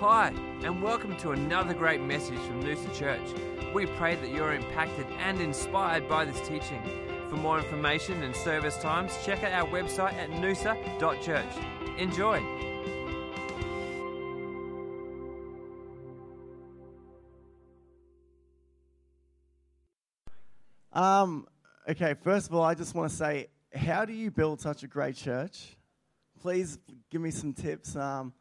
[0.00, 0.28] Hi,
[0.62, 3.18] and welcome to another great message from Noosa Church.
[3.72, 6.82] We pray that you're impacted and inspired by this teaching.
[7.30, 11.46] For more information and service times, check out our website at noosa.church.
[11.96, 12.42] Enjoy.
[20.92, 21.46] Um,
[21.88, 24.86] okay, first of all, I just want to say, how do you build such a
[24.86, 25.74] great church?
[26.38, 26.78] Please
[27.10, 27.96] give me some tips.
[27.96, 28.34] Um,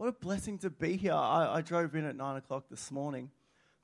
[0.00, 1.12] what a blessing to be here.
[1.12, 3.30] I, I drove in at 9 o'clock this morning.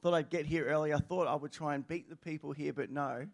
[0.01, 0.95] Thought I'd get here early.
[0.95, 3.27] I thought I would try and beat the people here, but no.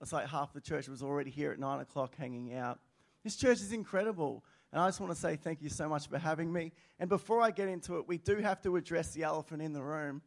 [0.00, 2.78] It's like half the church was already here at 9 o'clock hanging out.
[3.24, 4.44] This church is incredible.
[4.70, 6.70] And I just want to say thank you so much for having me.
[7.00, 9.82] And before I get into it, we do have to address the elephant in the
[9.82, 10.22] room.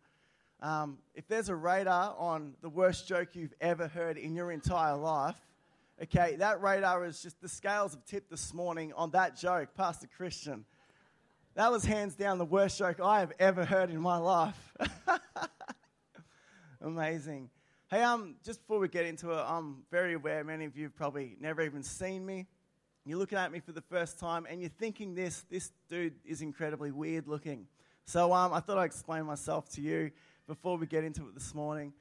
[0.62, 4.98] Um, if there's a radar on the worst joke you've ever heard in your entire
[4.98, 5.40] life,
[6.04, 10.10] okay, that radar is just the scales have tipped this morning on that joke, Pastor
[10.18, 10.66] Christian.
[11.58, 14.76] That was hands down the worst joke I have ever heard in my life.
[16.82, 17.50] Amazing.
[17.90, 20.96] Hey, um, just before we get into it, I'm very aware many of you have
[20.96, 22.46] probably never even seen me.
[23.06, 26.44] You're looking at me for the first time and you're thinking this, this dude is
[26.44, 27.66] incredibly weird looking.
[28.06, 30.12] So um, I thought I'd explain myself to you
[30.46, 31.92] before we get into it this morning.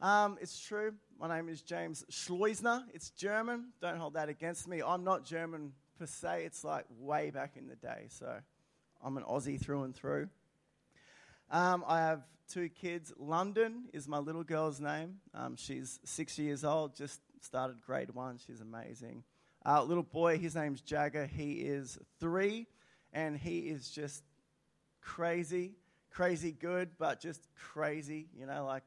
[0.00, 0.94] Um, it's true.
[1.18, 2.84] My name is James Schleusner.
[2.94, 3.72] It's German.
[3.82, 4.82] Don't hold that against me.
[4.86, 6.44] I'm not German per se.
[6.44, 8.04] It's like way back in the day.
[8.08, 8.36] So
[9.04, 10.28] I'm an Aussie through and through.
[11.50, 13.12] Um, I have two kids.
[13.18, 15.16] London is my little girl's name.
[15.34, 18.38] Um, she's six years old, just started grade one.
[18.46, 19.22] She's amazing.
[19.66, 21.26] Uh, little boy, his name's Jagger.
[21.26, 22.66] He is three,
[23.12, 24.24] and he is just
[25.02, 25.72] crazy,
[26.10, 28.84] crazy good, but just crazy, you know, like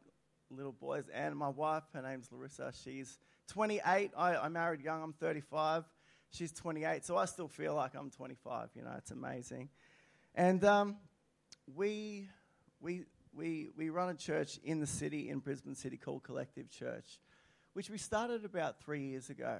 [0.49, 1.03] little boys.
[1.13, 2.73] And my wife, her name's Larissa.
[2.83, 4.11] She's 28.
[4.17, 5.83] I, I married young, I'm 35.
[6.31, 8.69] She's 28, so I still feel like I'm 25.
[8.75, 9.69] You know, it's amazing.
[10.37, 10.97] And um,
[11.75, 12.29] we,
[12.79, 17.19] we, we, we run a church in the city, in Brisbane City, called Collective Church,
[17.73, 19.57] which we started about three years ago.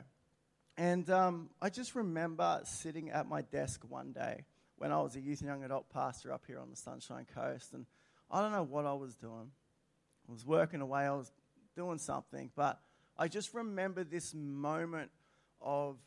[0.77, 4.45] And um, I just remember sitting at my desk one day
[4.77, 7.73] when I was a youth and young adult pastor up here on the Sunshine Coast,
[7.73, 7.87] and
[8.29, 9.49] I don't know what I was doing.
[10.29, 11.31] I was working away, I was
[11.75, 12.79] doing something, but
[13.17, 15.09] I just remember this moment
[15.59, 15.97] of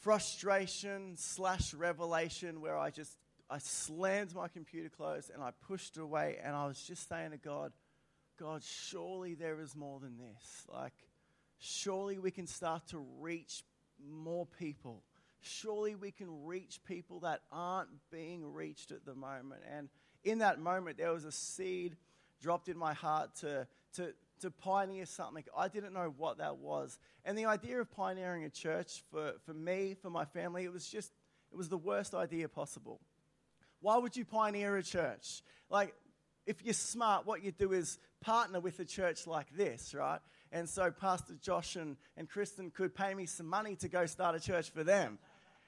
[0.00, 3.18] frustration slash revelation where I just
[3.50, 7.30] I slammed my computer closed and I pushed it away and I was just saying
[7.30, 7.72] to God,
[8.38, 10.66] God, surely there is more than this.
[10.72, 10.92] Like,
[11.58, 13.62] surely we can start to reach
[14.06, 15.02] more people.
[15.40, 19.62] Surely we can reach people that aren't being reached at the moment.
[19.74, 19.88] And
[20.24, 21.96] in that moment, there was a seed
[22.40, 25.44] dropped in my heart to, to, to pioneer something.
[25.56, 26.98] I didn't know what that was.
[27.24, 30.88] And the idea of pioneering a church for, for me, for my family, it was
[30.88, 31.12] just,
[31.50, 33.00] it was the worst idea possible.
[33.80, 35.42] Why would you pioneer a church?
[35.70, 35.94] Like,
[36.46, 40.20] if you're smart, what you do is partner with a church like this, right?
[40.50, 44.34] And so Pastor Josh and, and Kristen could pay me some money to go start
[44.34, 45.18] a church for them,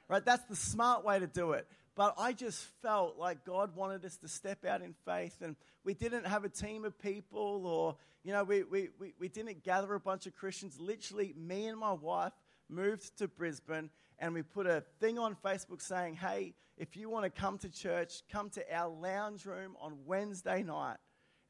[0.09, 0.25] right?
[0.25, 1.67] That's the smart way to do it.
[1.97, 5.55] But I just felt like God wanted us to step out in faith, and
[5.85, 9.65] we didn't have a team of people, or, you know, we, we, we, we didn't
[9.65, 10.81] gather a bunch of Christians.
[10.81, 12.33] Literally, me and my wife
[12.71, 17.25] moved to Brisbane, and we put a thing on Facebook saying, hey, if you want
[17.25, 20.99] to come to church, come to our lounge room on Wednesday night.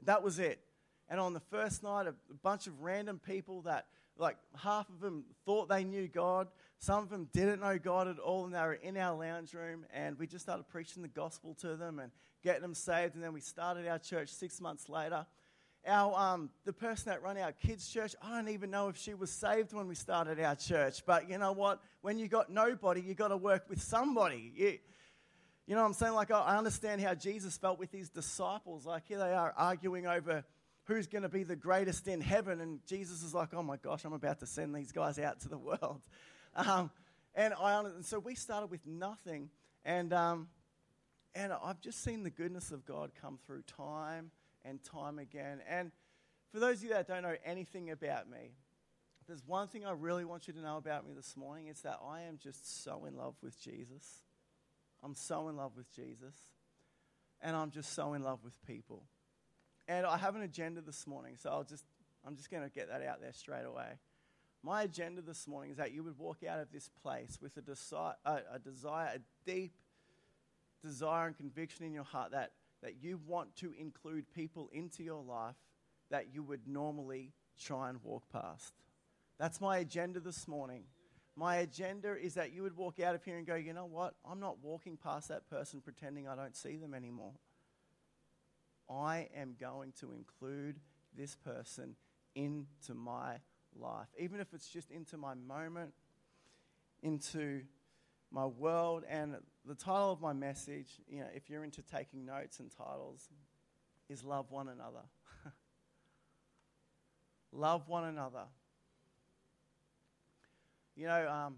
[0.05, 0.61] That was it.
[1.09, 3.87] And on the first night, a bunch of random people that,
[4.17, 6.49] like, half of them thought they knew God,
[6.79, 9.85] some of them didn't know God at all, and they were in our lounge room.
[9.93, 12.11] And we just started preaching the gospel to them and
[12.43, 13.15] getting them saved.
[13.15, 15.27] And then we started our church six months later.
[15.87, 19.15] Our, um, the person that ran our kids' church, I don't even know if she
[19.15, 21.05] was saved when we started our church.
[21.07, 21.81] But you know what?
[22.03, 24.53] When you got nobody, you got to work with somebody.
[24.55, 24.79] You,
[25.67, 26.15] you know what I'm saying?
[26.15, 28.85] Like, I understand how Jesus felt with his disciples.
[28.85, 30.45] Like, here they are arguing over
[30.85, 32.61] who's going to be the greatest in heaven.
[32.61, 35.49] And Jesus is like, oh my gosh, I'm about to send these guys out to
[35.49, 36.01] the world.
[36.57, 36.91] Um,
[37.37, 39.51] and, I, and so we started with nothing.
[39.85, 40.49] And, um,
[41.33, 44.33] and I've just seen the goodness of God come through time
[44.65, 45.61] and time again.
[45.69, 45.93] And
[46.53, 48.53] for those of you that don't know anything about me,
[49.27, 51.69] there's one thing I really want you to know about me this morning.
[51.69, 54.23] It's that I am just so in love with Jesus.
[55.03, 56.35] I'm so in love with Jesus.
[57.41, 59.05] And I'm just so in love with people.
[59.89, 61.85] And I have an agenda this morning, so I'll just,
[62.27, 63.99] I'm just going to get that out there straight away.
[64.63, 67.63] My agenda this morning is that you would walk out of this place with a,
[67.63, 69.73] desi- a, a desire, a deep
[70.83, 72.53] desire and conviction in your heart that,
[72.83, 75.57] that you want to include people into your life
[76.11, 78.75] that you would normally try and walk past.
[79.39, 80.85] That's my agenda this morning.
[81.37, 84.15] My agenda is that you would walk out of here and go, you know what?
[84.29, 87.33] I'm not walking past that person pretending I don't see them anymore.
[88.91, 90.81] I am going to include
[91.17, 91.95] this person
[92.35, 93.37] into my
[93.79, 95.93] life, even if it's just into my moment,
[97.03, 97.63] into
[98.31, 99.05] my world.
[99.09, 103.29] And the title of my message, you know, if you're into taking notes and titles,
[104.09, 105.05] is Love One Another.
[107.53, 108.45] Love one another.
[110.95, 111.57] You know, um,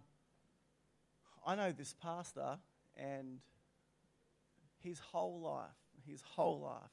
[1.46, 2.58] I know this pastor,
[2.96, 3.40] and
[4.78, 5.70] his whole life,
[6.06, 6.90] his whole life,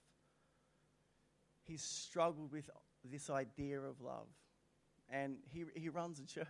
[1.66, 2.70] he's struggled with
[3.04, 4.28] this idea of love.
[5.10, 6.48] And he, he runs a church.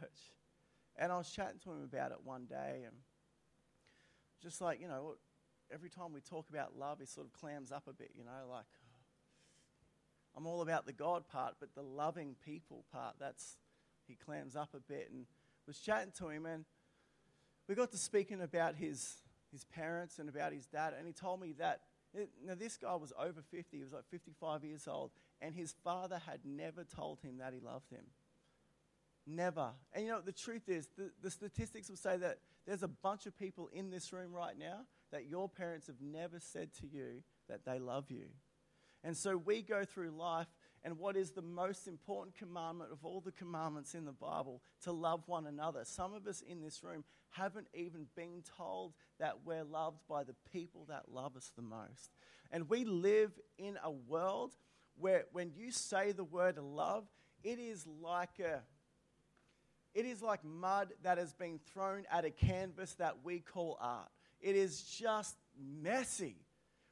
[0.98, 2.96] And I was chatting to him about it one day, and
[4.42, 5.16] just like, you know,
[5.74, 8.50] every time we talk about love, he sort of clams up a bit, you know,
[8.50, 8.66] like,
[10.36, 13.58] I'm all about the God part, but the loving people part, that's,
[14.08, 15.10] he clams up a bit.
[15.12, 15.26] And
[15.68, 16.66] was chatting to him, and
[17.68, 19.18] we got to speaking about his,
[19.52, 21.82] his parents and about his dad, and he told me that,
[22.14, 25.12] it, now this guy was over 50, he was like 55 years old,
[25.42, 28.06] and his father had never told him that he loved him.
[29.32, 29.70] Never.
[29.94, 33.28] And you know, the truth is, the, the statistics will say that there's a bunch
[33.28, 37.22] of people in this room right now that your parents have never said to you
[37.48, 38.26] that they love you.
[39.04, 40.48] And so we go through life,
[40.84, 44.64] and what is the most important commandment of all the commandments in the Bible?
[44.84, 45.82] To love one another.
[45.84, 50.36] Some of us in this room haven't even been told that we're loved by the
[50.52, 52.10] people that love us the most.
[52.52, 54.56] And we live in a world
[54.96, 57.06] where when you say the word love,
[57.44, 58.62] it is like a
[59.94, 64.10] it is like mud that has been thrown at a canvas that we call art.
[64.42, 65.36] It is just
[65.82, 66.36] messy.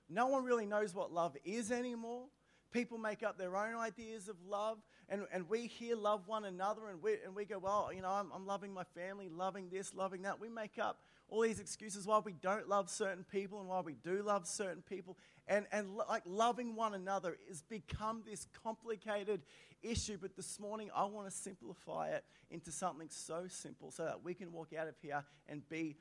[0.09, 2.25] No one really knows what love is anymore.
[2.71, 4.77] People make up their own ideas of love,
[5.09, 8.09] and, and we here love one another, and we, and we go, Well, you know,
[8.09, 10.39] I'm, I'm loving my family, loving this, loving that.
[10.39, 13.95] We make up all these excuses why we don't love certain people and why we
[13.95, 15.17] do love certain people.
[15.47, 19.41] And, and like loving one another has become this complicated
[19.83, 20.17] issue.
[20.19, 24.33] But this morning, I want to simplify it into something so simple so that we
[24.33, 25.97] can walk out of here and be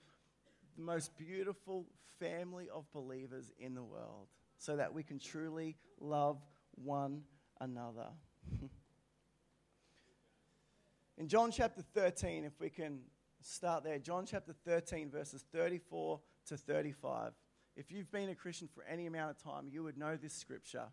[0.76, 1.86] the most beautiful
[2.20, 4.28] family of believers in the world
[4.58, 6.38] so that we can truly love
[6.76, 7.22] one
[7.60, 8.08] another.
[11.18, 13.00] in John chapter 13, if we can
[13.42, 17.32] start there, John chapter 13, verses 34 to 35.
[17.76, 20.86] If you've been a Christian for any amount of time, you would know this scripture.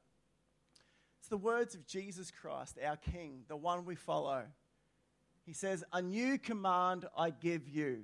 [1.19, 4.43] It's the words of Jesus Christ, our King, the one we follow.
[5.45, 8.03] He says, A new command I give you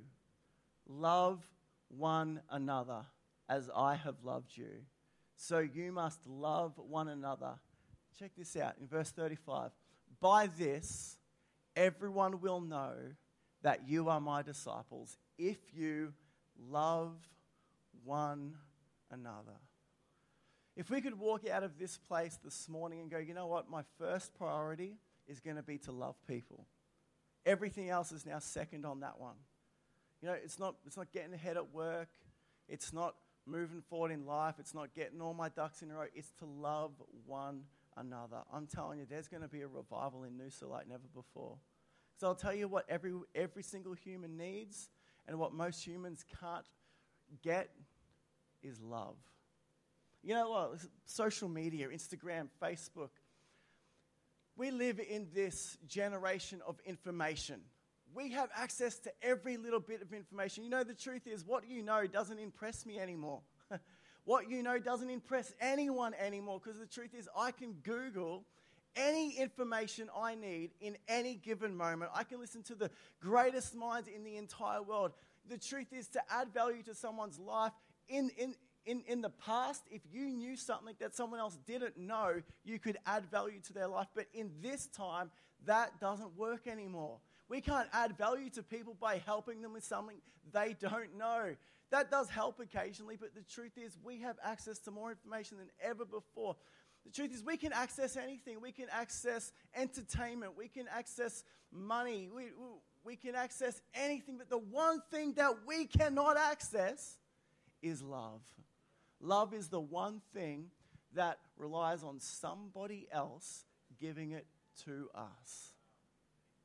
[0.87, 1.45] love
[1.89, 3.01] one another
[3.49, 4.85] as I have loved you.
[5.35, 7.53] So you must love one another.
[8.17, 9.71] Check this out in verse 35.
[10.19, 11.17] By this,
[11.75, 12.93] everyone will know
[13.61, 16.13] that you are my disciples if you
[16.69, 17.15] love
[18.03, 18.55] one
[19.11, 19.57] another.
[20.75, 23.69] If we could walk out of this place this morning and go, you know what,
[23.69, 24.95] my first priority
[25.27, 26.65] is going to be to love people.
[27.45, 29.35] Everything else is now second on that one.
[30.21, 32.09] You know, it's not, it's not getting ahead at work.
[32.67, 33.15] It's not
[33.45, 34.55] moving forward in life.
[34.59, 36.05] It's not getting all my ducks in a row.
[36.13, 36.91] It's to love
[37.25, 37.63] one
[37.97, 38.37] another.
[38.53, 41.57] I'm telling you, there's going to be a revival in Noosa like never before.
[42.19, 44.89] So I'll tell you what every, every single human needs
[45.27, 46.65] and what most humans can't
[47.41, 47.69] get
[48.61, 49.15] is love.
[50.21, 50.79] You know what?
[51.05, 53.11] Social media, Instagram, Facebook.
[54.57, 57.61] We live in this generation of information
[58.13, 60.63] we have access to every little bit of information.
[60.63, 63.41] You know, the truth is, what you know doesn't impress me anymore.
[64.25, 68.45] what you know doesn't impress anyone anymore because the truth is, I can Google
[68.95, 72.11] any information I need in any given moment.
[72.13, 75.11] I can listen to the greatest minds in the entire world.
[75.47, 77.71] The truth is, to add value to someone's life
[78.07, 78.55] in, in,
[78.85, 82.97] in, in the past, if you knew something that someone else didn't know, you could
[83.05, 84.07] add value to their life.
[84.15, 85.31] But in this time,
[85.65, 87.19] that doesn't work anymore.
[87.49, 90.17] We can't add value to people by helping them with something
[90.51, 91.55] they don't know.
[91.91, 95.69] That does help occasionally, but the truth is, we have access to more information than
[95.81, 96.55] ever before.
[97.09, 98.61] The truth is, we can access anything.
[98.61, 100.55] We can access entertainment.
[100.55, 102.29] We can access money.
[102.33, 102.49] We,
[103.03, 104.37] we can access anything.
[104.37, 107.17] But the one thing that we cannot access
[107.81, 108.41] is love.
[109.19, 110.65] Love is the one thing
[111.15, 113.65] that relies on somebody else
[113.99, 114.45] giving it
[114.85, 115.73] to us.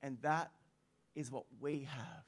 [0.02, 0.50] And that
[1.14, 2.24] is what we have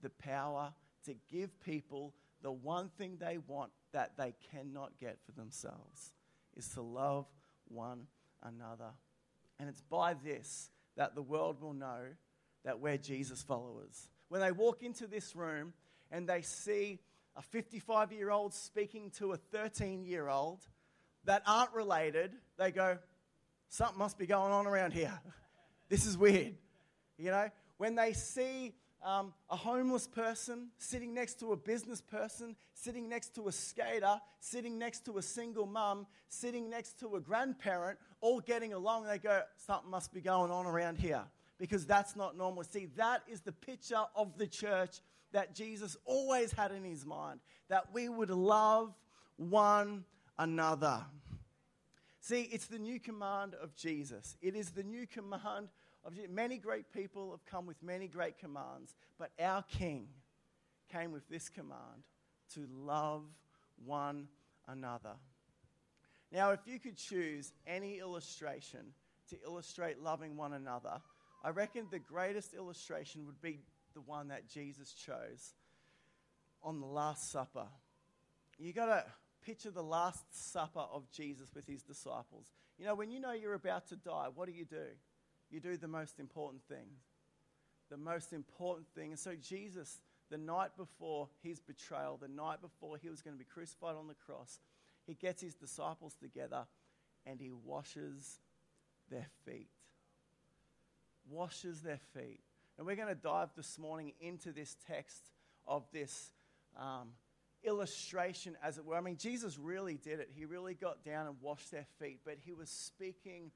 [0.00, 0.72] the power
[1.06, 6.12] to give people the one thing they want that they cannot get for themselves
[6.56, 7.26] is to love
[7.70, 8.06] one
[8.42, 8.90] another.
[9.58, 12.00] And it's by this that the world will know
[12.64, 14.08] that we're Jesus followers.
[14.28, 15.72] when they walk into this room
[16.10, 16.98] and they see
[17.36, 20.60] a 55 year old speaking to a 13 year old
[21.24, 22.98] that aren't related, they go,
[23.70, 25.18] Something must be going on around here.
[25.88, 26.54] this is weird.
[27.18, 32.56] You know, when they see um, a homeless person sitting next to a business person,
[32.74, 37.20] sitting next to a skater, sitting next to a single mum, sitting next to a
[37.20, 41.22] grandparent, all getting along, they go, Something must be going on around here
[41.58, 42.64] because that's not normal.
[42.64, 45.00] See, that is the picture of the church
[45.32, 48.94] that Jesus always had in his mind that we would love
[49.36, 50.04] one
[50.38, 51.04] another.
[52.20, 54.36] See, it's the new command of Jesus.
[54.42, 55.68] It is the new command.
[56.30, 60.08] Many great people have come with many great commands, but our King
[60.90, 62.04] came with this command
[62.54, 63.24] to love
[63.84, 64.28] one
[64.66, 65.14] another.
[66.32, 68.80] Now, if you could choose any illustration
[69.30, 71.00] to illustrate loving one another,
[71.42, 73.60] I reckon the greatest illustration would be
[73.94, 75.54] the one that Jesus chose
[76.62, 77.66] on the Last Supper.
[78.58, 79.04] You got to
[79.44, 82.46] picture the Last Supper of Jesus with his disciples.
[82.78, 84.86] You know, when you know you're about to die, what do you do?
[85.50, 86.86] You do the most important thing.
[87.90, 89.10] The most important thing.
[89.10, 90.00] And so, Jesus,
[90.30, 94.08] the night before his betrayal, the night before he was going to be crucified on
[94.08, 94.58] the cross,
[95.06, 96.66] he gets his disciples together
[97.24, 98.40] and he washes
[99.10, 99.70] their feet.
[101.30, 102.40] Washes their feet.
[102.76, 105.22] And we're going to dive this morning into this text
[105.66, 106.30] of this
[106.78, 107.08] um,
[107.64, 108.96] illustration, as it were.
[108.96, 110.30] I mean, Jesus really did it.
[110.34, 113.50] He really got down and washed their feet, but he was speaking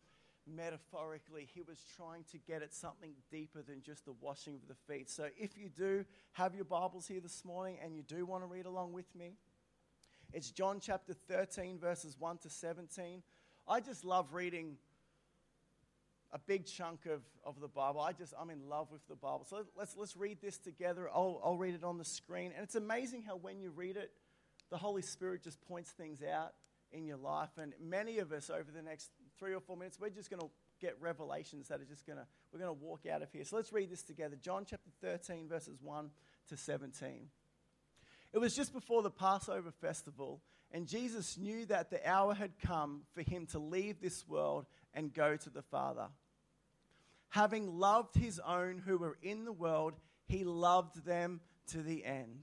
[0.47, 1.49] metaphorically.
[1.53, 5.11] He was trying to get at something deeper than just the washing of the feet.
[5.11, 8.47] So if you do have your Bibles here this morning and you do want to
[8.47, 9.35] read along with me,
[10.33, 13.23] it's John chapter 13, verses 1 to 17.
[13.69, 14.77] I just love reading
[16.33, 18.01] a big chunk of, of the Bible.
[18.01, 19.47] I just, I'm in love with the Bible.
[19.49, 21.09] So let's, let's read this together.
[21.15, 22.53] I'll, I'll read it on the screen.
[22.57, 24.11] And it's amazing how when you read it,
[24.71, 26.55] the Holy Spirit just points things out
[26.91, 27.51] in your life.
[27.59, 30.49] And many of us over the next three or four minutes, we're just going to
[30.81, 33.45] get revelations that are just going to, we're going to walk out of here.
[33.45, 34.37] So let's read this together.
[34.37, 36.11] John chapter 13, verses 1
[36.49, 37.29] to 17.
[38.33, 40.41] It was just before the Passover festival,
[40.73, 45.13] and Jesus knew that the hour had come for him to leave this world and
[45.13, 46.09] go to the Father.
[47.29, 49.95] Having loved his own who were in the world,
[50.27, 52.43] he loved them to the end.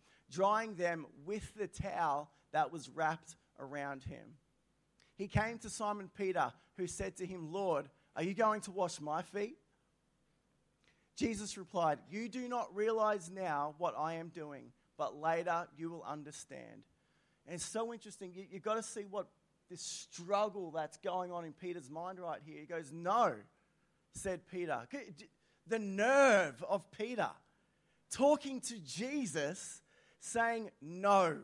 [0.31, 4.35] drying them with the towel that was wrapped around him.
[5.15, 8.99] He came to Simon Peter, who said to him, Lord, are you going to wash
[8.99, 9.57] my feet?
[11.15, 16.03] Jesus replied, You do not realize now what I am doing, but later you will
[16.03, 16.83] understand.
[17.45, 18.31] And it's so interesting.
[18.33, 19.27] You, have got to see what
[19.69, 22.59] this struggle that's going on in Peter's mind right here.
[22.59, 23.35] He goes, No,
[24.13, 24.87] said Peter.
[25.67, 27.29] The nerve of Peter
[28.11, 29.80] talking to Jesus
[30.21, 31.37] saying no.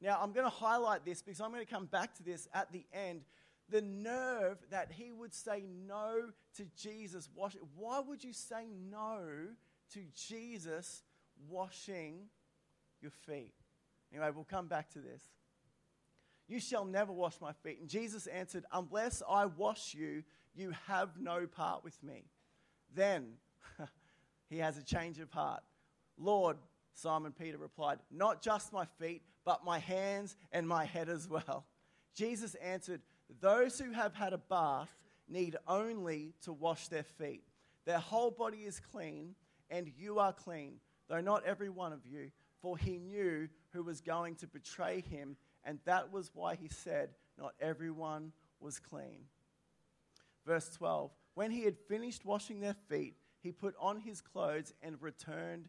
[0.00, 2.70] Now, I'm going to highlight this because I'm going to come back to this at
[2.72, 3.22] the end.
[3.70, 7.60] The nerve that he would say no to Jesus washing.
[7.76, 9.20] Why would you say no
[9.94, 11.02] to Jesus
[11.48, 12.28] washing
[13.00, 13.54] your feet?
[14.12, 15.22] Anyway, we'll come back to this.
[16.48, 17.78] You shall never wash my feet.
[17.80, 20.22] And Jesus answered, Unless I wash you,
[20.54, 22.24] you have no part with me.
[22.94, 23.34] Then
[24.48, 25.62] he has a change of heart.
[26.16, 26.56] Lord,
[26.98, 31.64] Simon Peter replied, Not just my feet, but my hands and my head as well.
[32.12, 33.02] Jesus answered,
[33.40, 34.90] Those who have had a bath
[35.28, 37.44] need only to wash their feet.
[37.84, 39.36] Their whole body is clean,
[39.70, 44.00] and you are clean, though not every one of you, for he knew who was
[44.00, 49.26] going to betray him, and that was why he said, Not everyone was clean.
[50.44, 55.00] Verse 12 When he had finished washing their feet, he put on his clothes and
[55.00, 55.68] returned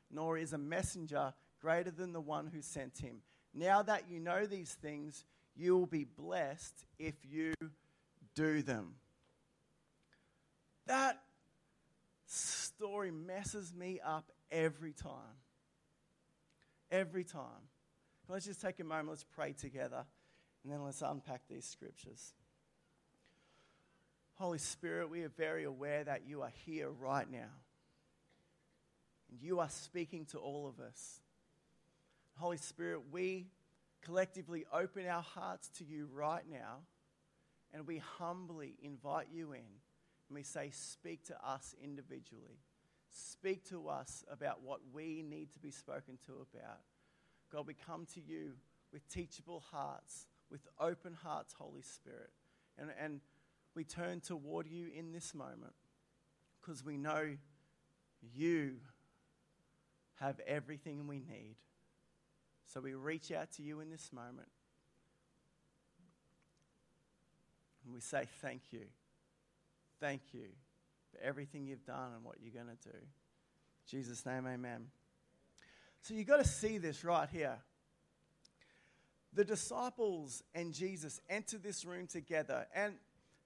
[0.11, 3.17] nor is a messenger greater than the one who sent him.
[3.53, 5.25] Now that you know these things,
[5.55, 7.53] you will be blessed if you
[8.35, 8.95] do them.
[10.87, 11.21] That
[12.25, 15.37] story messes me up every time.
[16.89, 17.69] Every time.
[18.27, 20.05] Let's just take a moment, let's pray together,
[20.63, 22.33] and then let's unpack these scriptures.
[24.35, 27.51] Holy Spirit, we are very aware that you are here right now.
[29.31, 31.21] And you are speaking to all of us.
[32.37, 33.47] Holy Spirit, we
[34.01, 36.79] collectively open our hearts to you right now
[37.73, 42.59] and we humbly invite you in and we say, Speak to us individually.
[43.09, 46.79] Speak to us about what we need to be spoken to about.
[47.51, 48.53] God, we come to you
[48.93, 52.29] with teachable hearts, with open hearts, Holy Spirit.
[52.77, 53.19] And, and
[53.75, 55.73] we turn toward you in this moment
[56.61, 57.35] because we know
[58.33, 58.75] you
[60.21, 61.55] have everything we need.
[62.67, 64.47] So we reach out to you in this moment.
[67.83, 68.85] And we say, Thank you.
[69.99, 70.47] Thank you
[71.11, 72.95] for everything you've done and what you're going to do.
[72.95, 74.87] In Jesus' name, amen.
[76.01, 77.57] So you've got to see this right here.
[79.33, 82.93] The disciples and Jesus enter this room together, and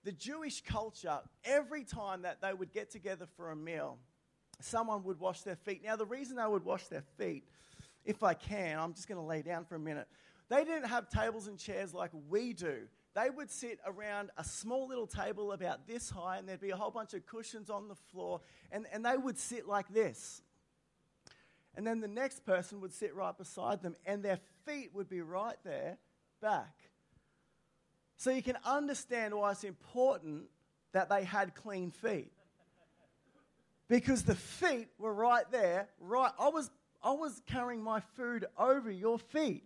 [0.03, 3.97] the Jewish culture, every time that they would get together for a meal,
[4.61, 5.83] someone would wash their feet.
[5.83, 7.43] Now, the reason they would wash their feet,
[8.05, 10.07] if I can, I'm just going to lay down for a minute.
[10.49, 12.87] They didn't have tables and chairs like we do.
[13.15, 16.75] They would sit around a small little table about this high, and there'd be a
[16.75, 20.41] whole bunch of cushions on the floor, and, and they would sit like this.
[21.75, 25.21] And then the next person would sit right beside them, and their feet would be
[25.21, 25.97] right there
[26.41, 26.75] back.
[28.17, 30.43] So you can understand why it's important
[30.93, 32.31] that they had clean feet.
[33.87, 36.31] Because the feet were right there, right.
[36.39, 36.71] I was,
[37.03, 39.63] I was carrying my food over your feet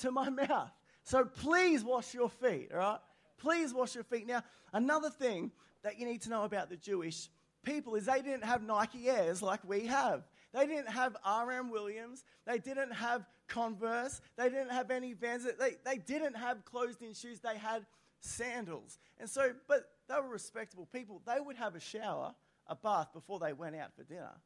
[0.00, 0.70] to my mouth.
[1.04, 2.98] So please wash your feet, all right?
[3.38, 4.26] Please wash your feet.
[4.26, 5.50] Now, another thing
[5.82, 7.28] that you need to know about the Jewish
[7.64, 10.22] people is they didn't have Nike Airs like we have.
[10.52, 11.70] They didn't have R.M.
[11.70, 12.24] Williams.
[12.46, 14.20] They didn't have Converse.
[14.36, 15.44] They didn't have any Vans.
[15.44, 17.40] They, they didn't have closed in shoes.
[17.40, 17.84] They had
[18.20, 18.98] sandals.
[19.18, 21.20] And so, but they were respectable people.
[21.26, 22.34] They would have a shower,
[22.66, 24.40] a bath before they went out for dinner.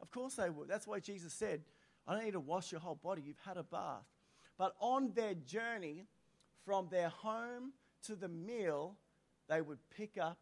[0.00, 0.68] Of course they would.
[0.68, 1.62] That's why Jesus said,
[2.06, 3.22] I don't need to wash your whole body.
[3.24, 4.04] You've had a bath.
[4.58, 6.06] But on their journey
[6.64, 7.72] from their home
[8.06, 8.96] to the meal,
[9.48, 10.38] they would pick up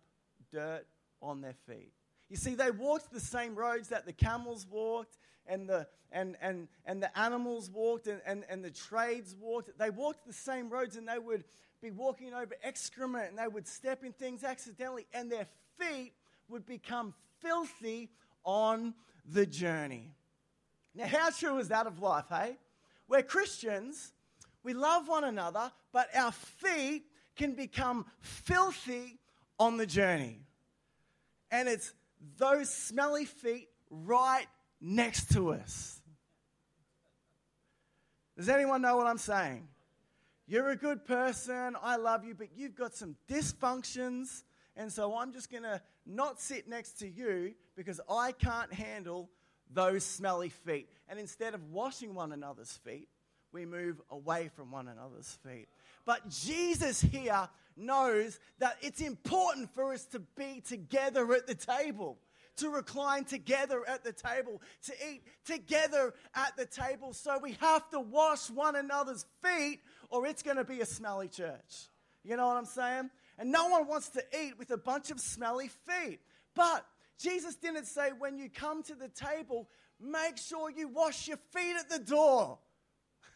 [0.50, 0.86] dirt
[1.20, 1.92] on their feet.
[2.28, 6.68] You see, they walked the same roads that the camels walked and the, and, and,
[6.84, 9.76] and the animals walked and, and, and the trades walked.
[9.78, 11.44] They walked the same roads and they would
[11.80, 15.46] be walking over excrement and they would step in things accidentally and their
[15.78, 16.12] feet
[16.48, 18.10] would become filthy
[18.44, 20.14] on the journey.
[20.94, 22.56] Now, how true is that of life, hey?
[23.08, 24.12] We're Christians,
[24.62, 27.04] we love one another, but our feet
[27.36, 29.18] can become filthy
[29.58, 30.40] on the journey.
[31.50, 31.92] And it's
[32.36, 34.46] those smelly feet right
[34.80, 36.00] next to us.
[38.36, 39.68] Does anyone know what I'm saying?
[40.46, 44.44] You're a good person, I love you, but you've got some dysfunctions,
[44.76, 49.30] and so I'm just going to not sit next to you because I can't handle
[49.72, 50.88] those smelly feet.
[51.08, 53.08] And instead of washing one another's feet,
[53.52, 55.68] we move away from one another's feet.
[56.04, 62.18] But Jesus here knows that it's important for us to be together at the table,
[62.56, 67.12] to recline together at the table, to eat together at the table.
[67.12, 71.28] So we have to wash one another's feet, or it's going to be a smelly
[71.28, 71.88] church.
[72.24, 73.10] You know what I'm saying?
[73.38, 76.20] And no one wants to eat with a bunch of smelly feet.
[76.54, 76.84] But
[77.18, 79.68] Jesus didn't say, when you come to the table,
[80.00, 82.58] make sure you wash your feet at the door.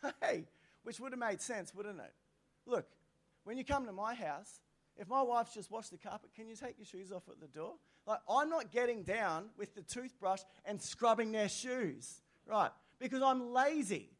[0.20, 0.46] Hey,
[0.82, 2.12] which would have made sense, wouldn't it?
[2.66, 2.86] Look,
[3.44, 4.60] when you come to my house,
[4.96, 7.46] if my wife's just washed the carpet, can you take your shoes off at the
[7.46, 7.74] door?
[8.06, 12.70] Like, I'm not getting down with the toothbrush and scrubbing their shoes, right?
[12.98, 14.10] Because I'm lazy.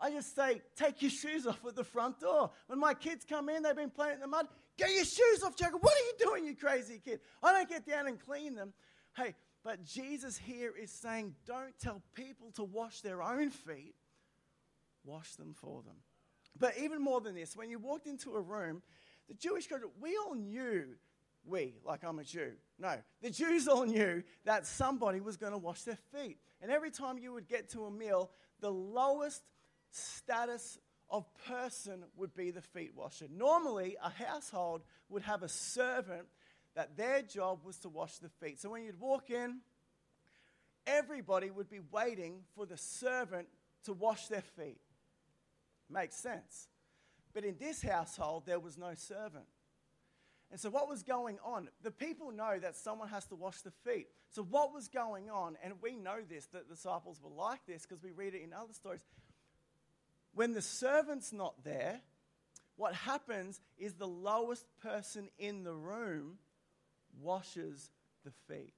[0.00, 2.50] I just say, take your shoes off at the front door.
[2.66, 4.48] When my kids come in, they've been playing in the mud,
[4.80, 5.76] get your shoes off, Jagger.
[5.78, 7.20] What are you doing, you crazy kid?
[7.42, 8.72] I don't get down and clean them.
[9.16, 13.94] Hey, but Jesus here is saying, don't tell people to wash their own feet,
[15.04, 15.96] wash them for them.
[16.58, 18.82] But even more than this, when you walked into a room,
[19.28, 20.86] the Jewish culture, we all knew,
[21.44, 25.58] we, like I'm a Jew, no, the Jews all knew that somebody was going to
[25.58, 26.38] wash their feet.
[26.62, 29.42] And every time you would get to a meal, the lowest
[29.90, 30.78] status
[31.10, 33.26] of person would be the feet washer.
[33.30, 36.26] Normally, a household would have a servant
[36.74, 38.60] that their job was to wash the feet.
[38.60, 39.58] So when you'd walk in,
[40.86, 43.48] everybody would be waiting for the servant
[43.84, 44.80] to wash their feet.
[45.88, 46.68] Makes sense.
[47.34, 49.46] But in this household, there was no servant.
[50.50, 51.68] And so, what was going on?
[51.82, 54.08] The people know that someone has to wash the feet.
[54.30, 55.56] So, what was going on?
[55.62, 58.52] And we know this, that the disciples were like this because we read it in
[58.52, 59.02] other stories.
[60.34, 62.00] When the servant's not there,
[62.76, 66.38] what happens is the lowest person in the room
[67.20, 67.90] washes
[68.24, 68.74] the feet.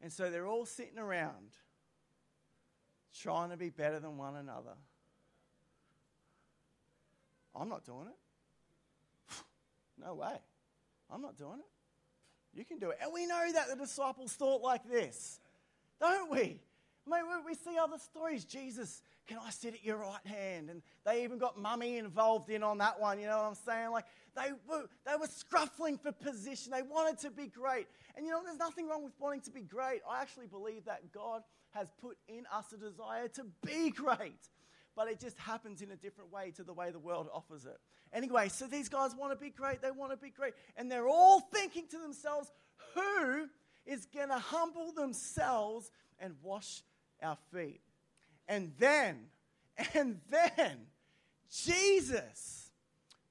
[0.00, 1.56] And so they're all sitting around
[3.20, 4.74] trying to be better than one another.
[7.54, 9.34] I'm not doing it.
[9.98, 10.36] No way.
[11.10, 12.56] I'm not doing it.
[12.58, 12.98] You can do it.
[13.02, 15.40] And we know that the disciples thought like this,
[16.00, 16.60] don't we?
[17.06, 18.44] I mean, we see other stories.
[18.44, 20.70] Jesus, can I sit at your right hand?
[20.70, 23.18] And they even got mummy involved in on that one.
[23.18, 23.90] You know what I'm saying?
[23.90, 24.04] Like
[24.36, 26.72] they were, they were scruffling for position.
[26.72, 27.86] They wanted to be great.
[28.16, 30.00] And you know, there's nothing wrong with wanting to be great.
[30.08, 34.48] I actually believe that God has put in us a desire to be great
[34.96, 37.76] but it just happens in a different way to the way the world offers it.
[38.12, 41.06] Anyway, so these guys want to be great, they want to be great, and they're
[41.06, 42.50] all thinking to themselves,
[42.94, 43.46] who
[43.84, 46.82] is going to humble themselves and wash
[47.22, 47.80] our feet?
[48.48, 49.26] And then,
[49.94, 50.78] and then,
[51.50, 52.70] Jesus,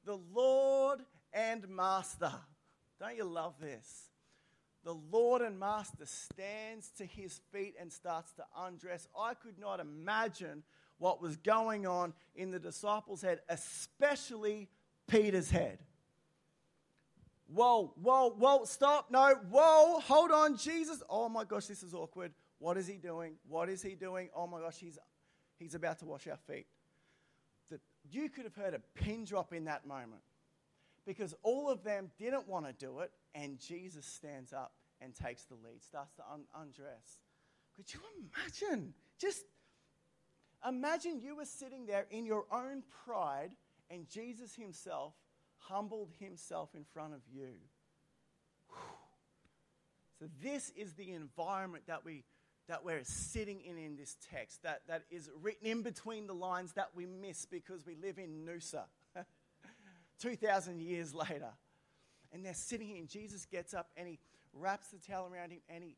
[0.05, 1.01] the Lord
[1.33, 2.31] and Master.
[2.99, 4.09] Don't you love this?
[4.83, 9.07] The Lord and Master stands to his feet and starts to undress.
[9.19, 10.63] I could not imagine
[10.99, 14.69] what was going on in the disciples' head, especially
[15.07, 15.79] Peter's head.
[17.47, 21.03] Whoa, whoa, whoa, stop, no, whoa, hold on, Jesus.
[21.09, 22.31] Oh my gosh, this is awkward.
[22.59, 23.35] What is he doing?
[23.47, 24.29] What is he doing?
[24.35, 24.97] Oh my gosh, he's,
[25.57, 26.67] he's about to wash our feet.
[27.69, 30.21] The, you could have heard a pin drop in that moment
[31.05, 35.43] because all of them didn't want to do it, and Jesus stands up and takes
[35.43, 37.19] the lead, starts to un- undress.
[37.75, 38.93] Could you imagine?
[39.19, 39.43] Just
[40.67, 43.51] Imagine you were sitting there in your own pride
[43.89, 45.13] and Jesus himself
[45.57, 47.49] humbled himself in front of you.
[50.19, 52.23] So, this is the environment that, we,
[52.67, 56.73] that we're sitting in in this text, that, that is written in between the lines
[56.73, 58.85] that we miss because we live in Noosa
[60.19, 61.51] 2,000 years later.
[62.33, 64.19] And they're sitting here, and Jesus gets up and he
[64.53, 65.95] wraps the towel around him and he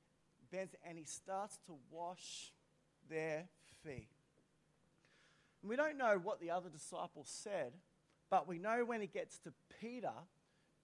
[0.51, 2.51] bends and he starts to wash
[3.09, 3.45] their
[3.83, 4.09] feet.
[5.61, 7.73] And we don't know what the other disciples said,
[8.29, 10.11] but we know when he gets to Peter,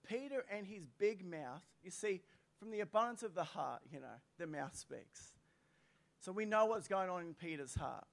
[0.08, 2.20] Peter and his big mouth, you see,
[2.58, 5.32] from the abundance of the heart, you know, the mouth speaks.
[6.24, 8.06] So we know what's going on in Peter's heart.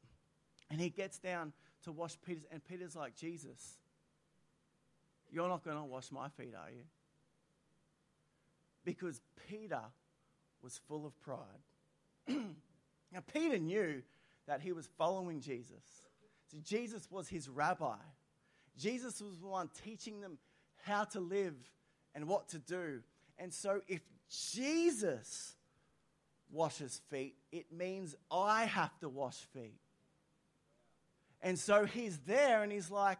[0.70, 1.54] And he gets down
[1.86, 3.78] to wash Peter's, and Peter's like, Jesus,
[5.32, 6.84] you're not going to wash my feet, are you?
[8.84, 9.80] Because Peter
[10.62, 11.40] was full of pride.
[12.28, 14.02] now, Peter knew
[14.46, 16.04] that he was following Jesus.
[16.52, 17.96] So Jesus was his rabbi.
[18.78, 20.38] Jesus was the one teaching them
[20.84, 21.56] how to live
[22.14, 23.00] and what to do.
[23.38, 24.02] And so if
[24.52, 25.56] Jesus
[26.52, 29.80] washes feet, it means I have to wash feet.
[31.42, 33.20] And so he's there and he's like,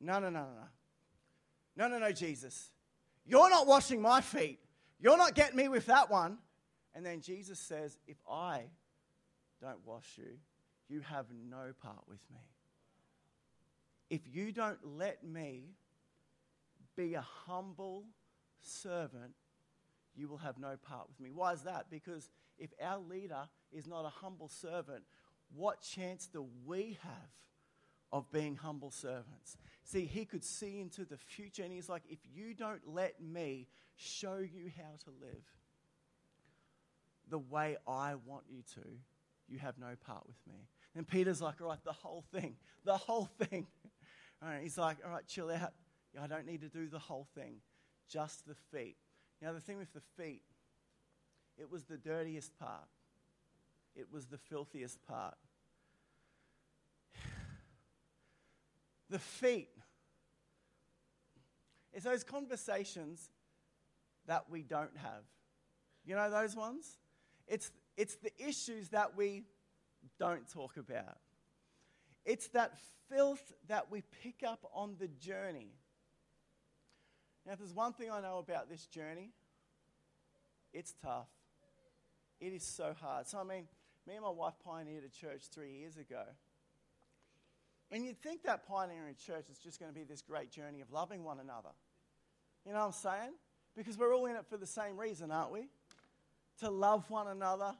[0.00, 0.68] no, no, no, no, no.
[1.76, 2.70] No, no, no, Jesus.
[3.26, 4.58] You're not washing my feet.
[5.00, 6.38] You're not getting me with that one.
[6.94, 8.64] And then Jesus says, if I
[9.60, 10.38] don't wash you,
[10.88, 12.40] you have no part with me.
[14.10, 15.74] If you don't let me
[16.96, 18.06] be a humble
[18.62, 19.34] servant,
[20.18, 21.30] you will have no part with me.
[21.32, 21.86] Why is that?
[21.90, 22.28] Because
[22.58, 25.04] if our leader is not a humble servant,
[25.54, 27.30] what chance do we have
[28.12, 29.56] of being humble servants?
[29.84, 33.68] See, he could see into the future, and he's like, if you don't let me
[33.96, 35.44] show you how to live
[37.30, 38.88] the way I want you to,
[39.48, 40.68] you have no part with me.
[40.94, 43.66] And Peter's like, all right, the whole thing, the whole thing.
[44.40, 45.72] All right, he's like, all right, chill out.
[46.20, 47.56] I don't need to do the whole thing,
[48.08, 48.94] just the feet.
[49.40, 50.42] Now, the thing with the feet,
[51.56, 52.88] it was the dirtiest part,
[53.94, 55.36] it was the filthiest part.
[59.10, 59.70] The feet.
[61.94, 63.30] It's those conversations
[64.26, 65.24] that we don't have.
[66.04, 66.98] You know those ones?
[67.46, 69.44] It's, it's the issues that we
[70.18, 71.18] don't talk about.
[72.24, 72.74] It's that
[73.08, 75.72] filth that we pick up on the journey.
[77.48, 79.30] Now, if there's one thing I know about this journey,
[80.74, 81.30] it's tough.
[82.40, 83.26] It is so hard.
[83.26, 83.66] So, I mean,
[84.06, 86.24] me and my wife pioneered a church three years ago.
[87.90, 90.92] And you'd think that pioneering church is just going to be this great journey of
[90.92, 91.70] loving one another.
[92.66, 93.32] You know what I'm saying?
[93.74, 95.68] Because we're all in it for the same reason, aren't we?
[96.60, 97.72] To love one another,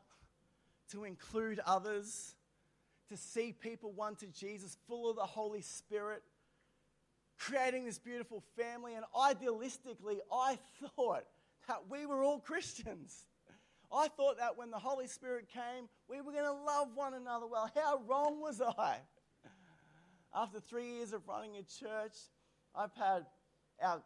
[0.92, 2.36] to include others,
[3.10, 6.22] to see people won to Jesus, full of the Holy Spirit,
[7.38, 8.94] creating this beautiful family.
[8.94, 10.58] And idealistically, I
[10.96, 11.24] thought
[11.68, 13.26] that we were all Christians.
[13.92, 17.46] I thought that when the Holy Spirit came, we were going to love one another.
[17.46, 18.98] Well, how wrong was I?
[20.34, 22.12] After three years of running a church,
[22.74, 23.24] I've had
[23.82, 24.02] our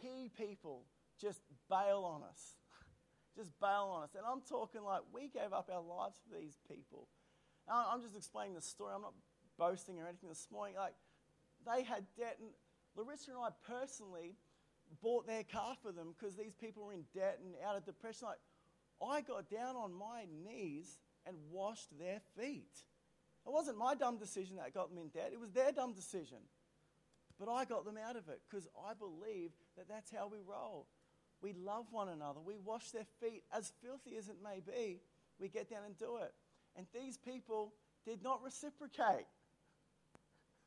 [0.00, 0.84] key people
[1.20, 2.54] just bail on us.
[3.36, 4.10] Just bail on us.
[4.14, 7.08] And I'm talking like we gave up our lives for these people.
[7.68, 8.92] I'm just explaining the story.
[8.94, 9.14] I'm not
[9.58, 10.76] boasting or anything this morning.
[10.76, 10.94] Like,
[11.66, 12.50] they had debt, and
[12.96, 14.36] Larissa and I personally
[15.02, 18.28] bought their car for them because these people were in debt and out of depression.
[18.28, 18.38] Like,
[19.10, 22.84] I got down on my knees and washed their feet.
[23.46, 26.38] It wasn't my dumb decision that got them in debt, it was their dumb decision.
[27.38, 30.86] But I got them out of it because I believe that that's how we roll.
[31.42, 32.40] We love one another.
[32.40, 35.00] We wash their feet, as filthy as it may be.
[35.38, 36.32] We get down and do it.
[36.76, 37.74] And these people
[38.06, 39.26] did not reciprocate.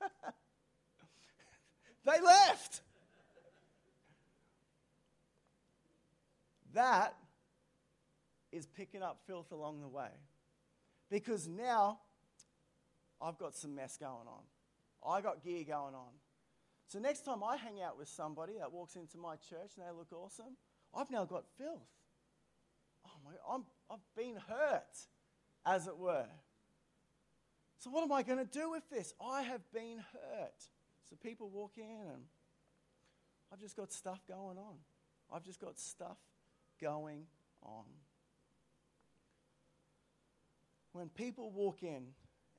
[2.08, 2.82] they left.
[6.74, 7.15] That
[8.52, 10.10] is picking up filth along the way.
[11.10, 12.00] Because now
[13.22, 14.43] I've got some mess going on.
[15.08, 16.13] I got gear going on.
[16.88, 19.91] So next time I hang out with somebody that walks into my church and they
[19.98, 20.56] look awesome,
[20.96, 21.82] I've now got filth.
[23.06, 24.98] Oh my, I'm, I've been hurt,
[25.65, 26.28] as it were.
[27.80, 29.13] So what am I going to do with this?
[29.22, 30.67] I have been hurt.
[31.10, 32.24] So people walk in and
[33.52, 34.76] I've just got stuff going on.
[35.32, 36.17] I've just got stuff
[36.82, 37.24] going
[37.63, 37.86] on.
[40.91, 42.08] When people walk in,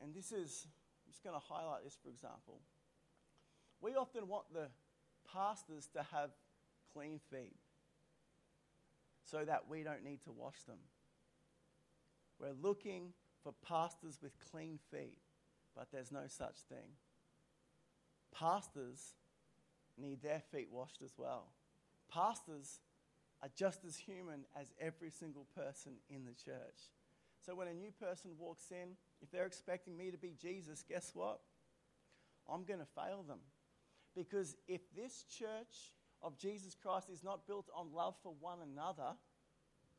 [0.02, 0.66] and this is,
[1.04, 2.60] I'm just going to highlight this for example.
[3.80, 4.68] We often want the
[5.32, 6.30] pastors to have
[6.92, 7.56] clean feet
[9.24, 10.78] so that we don't need to wash them.
[12.40, 15.18] We're looking for pastors with clean feet,
[15.76, 16.96] but there's no such thing.
[18.34, 19.14] Pastors
[19.96, 21.48] need their feet washed as well.
[22.12, 22.80] Pastors
[23.42, 26.90] are just as human as every single person in the church.
[27.44, 31.12] So when a new person walks in, if they're expecting me to be Jesus, guess
[31.14, 31.40] what?
[32.48, 33.40] I'm going to fail them.
[34.14, 39.14] Because if this church of Jesus Christ is not built on love for one another,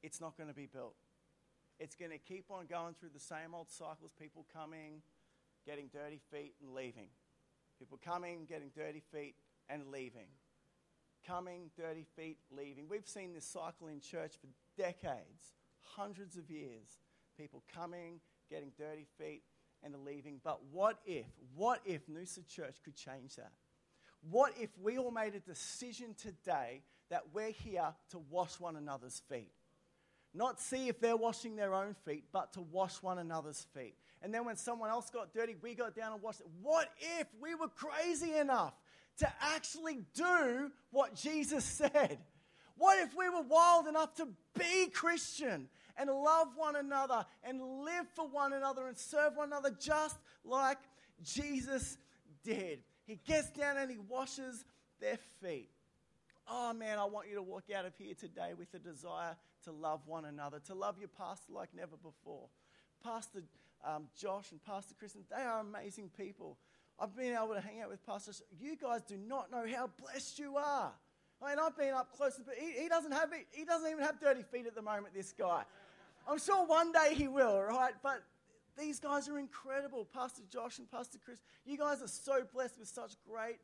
[0.03, 0.95] it's not going to be built.
[1.79, 5.01] It's going to keep on going through the same old cycles people coming,
[5.65, 7.07] getting dirty feet, and leaving.
[7.79, 9.35] People coming, getting dirty feet,
[9.69, 10.27] and leaving.
[11.25, 12.87] Coming, dirty feet, leaving.
[12.89, 16.99] We've seen this cycle in church for decades, hundreds of years.
[17.37, 19.43] People coming, getting dirty feet,
[19.83, 20.41] and leaving.
[20.43, 23.51] But what if, what if Noosa Church could change that?
[24.29, 29.21] What if we all made a decision today that we're here to wash one another's
[29.29, 29.51] feet?
[30.33, 33.95] Not see if they're washing their own feet, but to wash one another's feet.
[34.21, 36.47] And then when someone else got dirty, we got down and washed it.
[36.62, 38.73] What if we were crazy enough
[39.19, 42.19] to actually do what Jesus said?
[42.77, 44.27] What if we were wild enough to
[44.58, 49.75] be Christian and love one another and live for one another and serve one another
[49.79, 50.77] just like
[51.21, 51.97] Jesus
[52.43, 52.79] did?
[53.05, 54.63] He gets down and he washes
[55.01, 55.69] their feet.
[56.47, 59.71] Oh man, I want you to walk out of here today with a desire to
[59.71, 62.47] love one another, to love your pastor like never before.
[63.03, 63.41] Pastor
[63.85, 66.57] um, Josh and Pastor Kristen, they are amazing people.
[66.99, 68.41] I've been able to hang out with pastors.
[68.59, 70.91] You guys do not know how blessed you are.
[71.41, 74.19] I mean, I've been up close, but he, he doesn't have he doesn't even have
[74.19, 75.13] dirty feet at the moment.
[75.13, 75.63] This guy,
[76.27, 77.93] I'm sure one day he will, right?
[78.03, 78.23] But
[78.77, 80.05] these guys are incredible.
[80.05, 83.59] Pastor Josh and Pastor Chris, you guys are so blessed with such great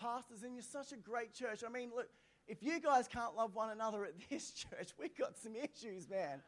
[0.00, 1.62] pastors, and you're such a great church.
[1.64, 2.08] I mean, look,
[2.48, 6.42] if you guys can't love one another at this church, we've got some issues, man.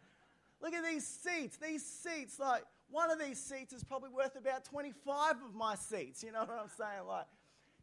[0.60, 1.56] Look at these seats.
[1.56, 6.22] These seats, like, one of these seats is probably worth about 25 of my seats.
[6.22, 7.08] You know what I'm saying?
[7.08, 7.26] Like,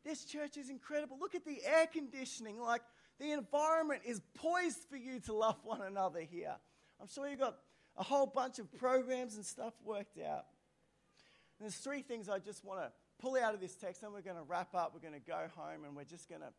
[0.05, 1.17] this church is incredible.
[1.19, 2.61] Look at the air conditioning.
[2.61, 2.81] Like,
[3.19, 6.55] the environment is poised for you to love one another here.
[7.01, 7.57] I'm sure you've got
[7.97, 10.45] a whole bunch of programs and stuff worked out.
[11.59, 14.21] And there's three things I just want to pull out of this text, and we're
[14.21, 14.93] going to wrap up.
[14.93, 16.53] We're going to go home, and we're just going to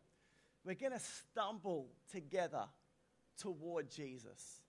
[0.65, 2.67] we're going to stumble together
[3.41, 4.61] toward Jesus.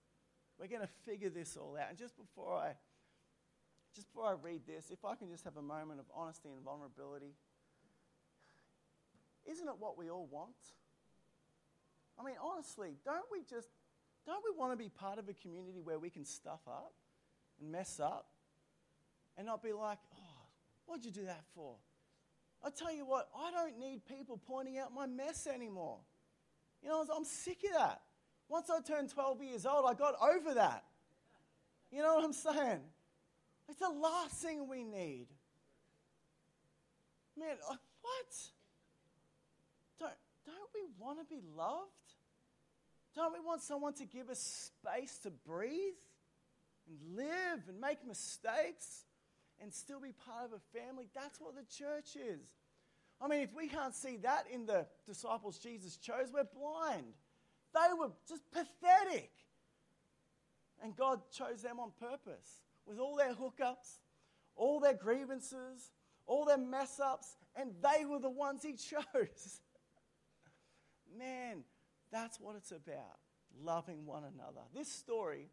[0.58, 1.90] We're going to figure this all out.
[1.90, 2.74] And just before I
[3.94, 6.62] just before I read this, if I can just have a moment of honesty and
[6.62, 7.34] vulnerability.
[9.46, 10.54] Isn't it what we all want?
[12.18, 13.68] I mean, honestly, don't we just
[14.26, 16.94] don't we want to be part of a community where we can stuff up
[17.60, 18.26] and mess up
[19.36, 20.42] and not be like, oh,
[20.86, 21.76] what'd you do that for?
[22.64, 25.98] I tell you what, I don't need people pointing out my mess anymore.
[26.82, 28.00] You know, I'm sick of that.
[28.48, 30.84] Once I turned 12 years old, I got over that.
[31.90, 32.80] You know what I'm saying?
[33.68, 35.26] It's the last thing we need.
[37.38, 38.50] Man, uh, what?
[39.98, 40.12] Don't,
[40.46, 41.90] don't we want to be loved?
[43.14, 45.94] Don't we want someone to give us space to breathe
[46.88, 49.04] and live and make mistakes
[49.62, 51.08] and still be part of a family?
[51.14, 52.40] That's what the church is.
[53.20, 57.14] I mean, if we can't see that in the disciples Jesus chose, we're blind.
[57.72, 59.30] They were just pathetic.
[60.82, 63.98] And God chose them on purpose with all their hookups,
[64.56, 65.92] all their grievances,
[66.26, 69.60] all their mess ups, and they were the ones He chose.
[71.18, 71.64] Man,
[72.10, 73.18] that's what it's about
[73.62, 74.62] loving one another.
[74.74, 75.48] This story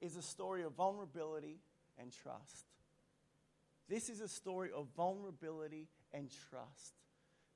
[0.00, 1.60] is a story of vulnerability
[1.98, 2.66] and trust.
[3.88, 6.94] This is a story of vulnerability and trust.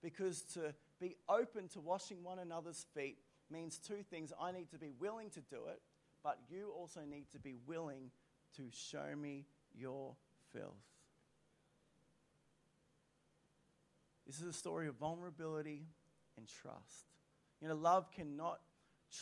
[0.02, 3.18] Because to be open to washing one another's feet
[3.50, 4.32] means two things.
[4.40, 5.80] I need to be willing to do it,
[6.22, 8.10] but you also need to be willing
[8.56, 10.14] to show me your
[10.52, 10.74] filth.
[14.26, 15.86] This is a story of vulnerability
[16.36, 17.06] and trust.
[17.60, 18.60] You know, love cannot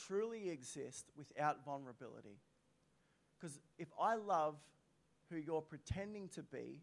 [0.07, 2.39] truly exist without vulnerability.
[3.39, 4.57] Because if I love
[5.31, 6.83] who you're pretending to be,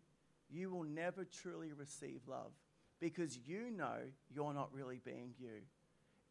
[0.50, 2.52] you will never truly receive love
[3.00, 3.98] because you know
[4.34, 5.62] you're not really being you.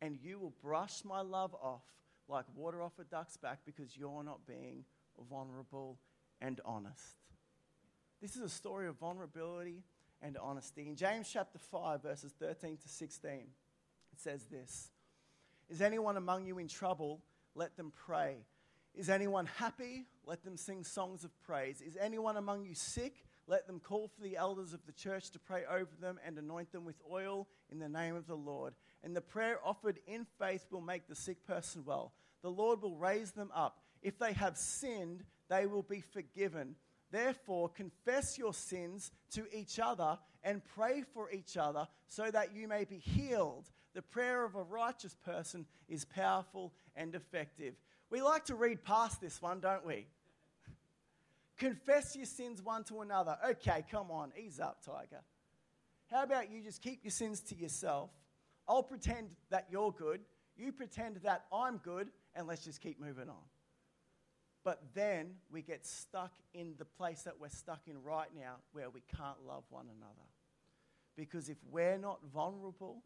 [0.01, 1.83] And you will brush my love off
[2.29, 4.85] like water off a duck's back because you're not being
[5.23, 5.99] vulnerable
[6.41, 7.17] and honest.
[8.21, 9.83] This is a story of vulnerability
[10.23, 10.89] and honesty.
[10.89, 13.47] In James chapter 5, verses 13 to 16, it
[14.17, 14.91] says this
[15.69, 17.21] Is anyone among you in trouble?
[17.55, 18.47] Let them pray.
[18.95, 20.07] Is anyone happy?
[20.25, 21.81] Let them sing songs of praise.
[21.81, 23.25] Is anyone among you sick?
[23.47, 26.73] Let them call for the elders of the church to pray over them and anoint
[26.73, 28.75] them with oil in the name of the Lord.
[29.03, 32.13] And the prayer offered in faith will make the sick person well.
[32.43, 33.81] The Lord will raise them up.
[34.05, 36.77] If they have sinned, they will be forgiven.
[37.11, 42.69] Therefore, confess your sins to each other and pray for each other so that you
[42.69, 43.71] may be healed.
[43.95, 47.75] The prayer of a righteous person is powerful and effective.
[48.11, 50.07] We like to read past this one, don't we?
[51.57, 53.39] Confess your sins one to another.
[53.49, 55.23] Okay, come on, ease up, Tiger.
[56.11, 58.11] How about you just keep your sins to yourself?
[58.69, 60.21] I'll pretend that you're good.
[60.57, 63.43] You pretend that I'm good, and let's just keep moving on.
[64.65, 68.89] But then we get stuck in the place that we're stuck in right now where
[68.89, 70.29] we can't love one another.
[71.17, 73.03] Because if we're not vulnerable,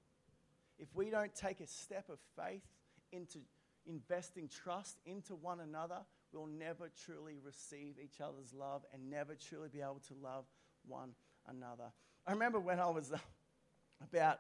[0.79, 2.63] if we don't take a step of faith
[3.11, 3.41] into
[3.87, 5.99] investing trust into one another,
[6.33, 10.45] we'll never truly receive each other's love and never truly be able to love
[10.87, 11.11] one
[11.49, 11.91] another.
[12.27, 13.13] I remember when I was
[14.13, 14.39] about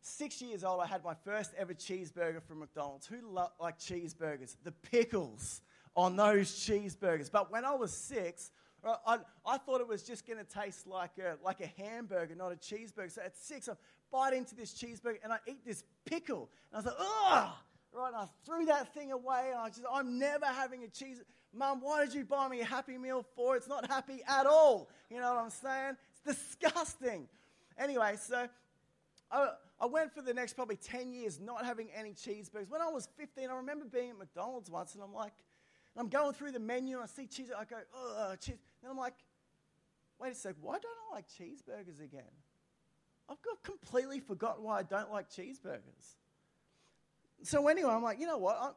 [0.00, 3.06] six years old, I had my first ever cheeseburger from McDonald's.
[3.06, 3.16] Who
[3.58, 4.54] like cheeseburgers?
[4.62, 5.62] The pickles
[5.96, 7.30] on those cheeseburgers.
[7.30, 8.50] But when I was six,
[8.84, 12.34] uh, I, I thought it was just going to taste like a, like a hamburger,
[12.34, 13.10] not a cheeseburger.
[13.10, 13.74] So at six, I
[14.12, 16.50] bite into this cheeseburger and I eat this pickle.
[16.72, 17.48] And I was like, ugh!
[17.92, 21.22] Right, and I threw that thing away and I just, I'm never having a cheese.
[21.52, 23.56] Mum, why did you buy me a Happy Meal for?
[23.56, 24.90] It's not happy at all.
[25.08, 25.96] You know what I'm saying?
[26.26, 27.28] It's disgusting.
[27.78, 28.48] Anyway, so
[29.30, 32.68] I, I went for the next probably 10 years not having any cheeseburgers.
[32.68, 35.32] When I was 15, I remember being at McDonald's once and I'm like,
[35.96, 37.50] I'm going through the menu and I see cheese.
[37.56, 38.56] I go, oh, cheese.
[38.82, 39.14] And I'm like,
[40.20, 42.22] wait a sec, why don't I like cheeseburgers again?
[43.28, 46.16] I've got completely forgotten why I don't like cheeseburgers.
[47.42, 48.58] So anyway, I'm like, you know what?
[48.60, 48.72] I'm,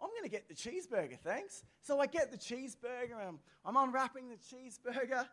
[0.00, 1.64] I'm going to get the cheeseburger, thanks.
[1.82, 5.26] So I get the cheeseburger, and I'm, I'm unwrapping the cheeseburger,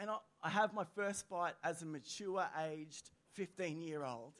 [0.00, 4.32] and I, I have my first bite as a mature aged 15 year old.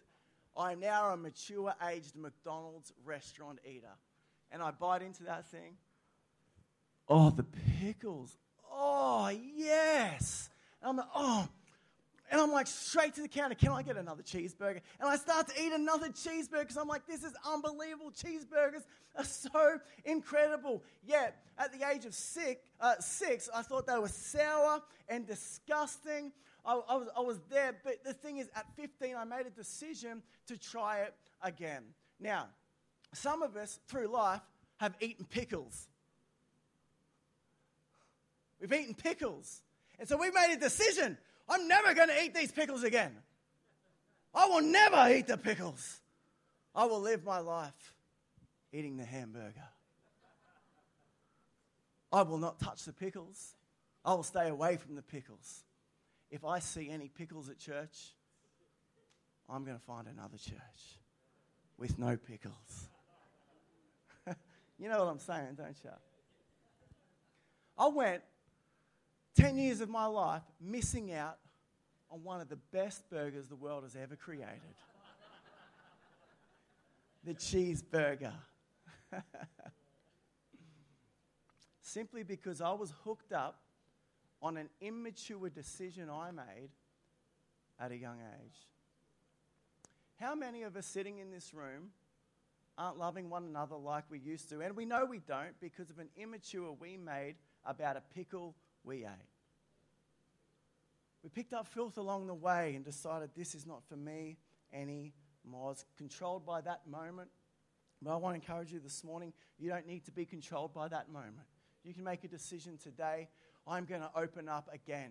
[0.56, 3.88] I'm now a mature aged McDonald's restaurant eater.
[4.54, 5.74] And I bite into that thing.
[7.08, 8.38] Oh, the pickles.
[8.72, 10.48] Oh, yes.
[10.80, 11.48] And I'm like, oh,
[12.30, 14.80] and I'm like, straight to the counter, can I get another cheeseburger?
[15.00, 18.12] And I start to eat another cheeseburger because I'm like, this is unbelievable.
[18.12, 18.84] Cheeseburgers
[19.16, 20.84] are so incredible.
[21.04, 26.32] Yet, at the age of six, uh, six I thought they were sour and disgusting.
[26.64, 29.50] I, I, was, I was there, but the thing is, at 15, I made a
[29.50, 31.82] decision to try it again.
[32.20, 32.46] Now,
[33.16, 34.42] some of us through life
[34.78, 35.88] have eaten pickles.
[38.60, 39.62] We've eaten pickles.
[39.98, 43.12] And so we've made a decision I'm never going to eat these pickles again.
[44.34, 46.00] I will never eat the pickles.
[46.74, 47.94] I will live my life
[48.72, 49.68] eating the hamburger.
[52.12, 53.54] I will not touch the pickles.
[54.04, 55.64] I will stay away from the pickles.
[56.30, 58.14] If I see any pickles at church,
[59.48, 60.98] I'm going to find another church
[61.78, 62.88] with no pickles.
[64.78, 65.90] You know what I'm saying, don't you?
[67.78, 68.22] I went
[69.36, 71.38] 10 years of my life missing out
[72.10, 74.60] on one of the best burgers the world has ever created
[77.24, 78.32] the cheeseburger.
[81.80, 83.60] Simply because I was hooked up
[84.42, 86.70] on an immature decision I made
[87.80, 88.56] at a young age.
[90.20, 91.90] How many of us sitting in this room
[92.76, 94.60] aren't loving one another like we used to?
[94.60, 98.54] And we know we don't because of an immature we made about a pickle
[98.84, 99.30] we ate.
[101.22, 104.36] We picked up filth along the way and decided this is not for me
[104.72, 105.12] anymore.
[105.54, 107.30] I was controlled by that moment.
[108.02, 110.88] But I want to encourage you this morning you don't need to be controlled by
[110.88, 111.46] that moment.
[111.82, 113.28] You can make a decision today
[113.66, 115.10] I'm going to open up again.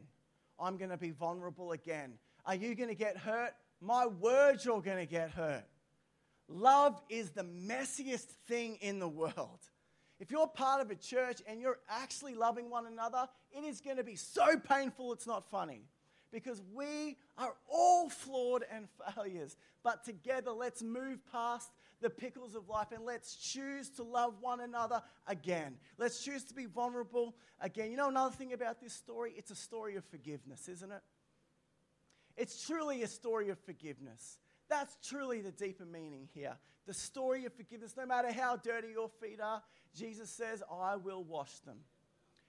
[0.60, 2.14] I'm going to be vulnerable again.
[2.46, 3.54] Are you going to get hurt?
[3.82, 5.64] My word, you're going to get hurt.
[6.54, 9.60] Love is the messiest thing in the world.
[10.20, 13.98] If you're part of a church and you're actually loving one another, it is going
[13.98, 15.88] to be so painful it's not funny.
[16.32, 19.58] Because we are all flawed and failures.
[19.84, 24.60] But together, let's move past the pickles of life and let's choose to love one
[24.60, 25.78] another again.
[25.98, 27.90] Let's choose to be vulnerable again.
[27.90, 29.34] You know, another thing about this story?
[29.36, 31.02] It's a story of forgiveness, isn't it?
[32.38, 34.38] It's truly a story of forgiveness.
[34.70, 36.58] That's truly the deeper meaning here.
[36.86, 37.96] The story of forgiveness.
[37.98, 39.62] No matter how dirty your feet are,
[39.96, 41.78] Jesus says, I will wash them.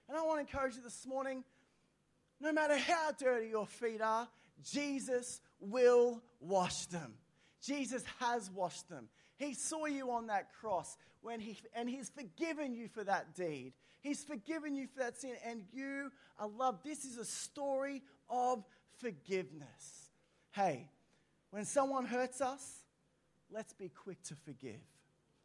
[0.07, 1.43] And I want to encourage you this morning
[2.41, 4.27] no matter how dirty your feet are,
[4.63, 7.13] Jesus will wash them.
[7.61, 9.07] Jesus has washed them.
[9.37, 13.73] He saw you on that cross when he, and He's forgiven you for that deed.
[14.01, 16.83] He's forgiven you for that sin, and you are loved.
[16.83, 18.63] This is a story of
[18.99, 20.09] forgiveness.
[20.51, 20.89] Hey,
[21.55, 22.83] when someone hurts us,
[23.49, 24.81] let's be quick to forgive.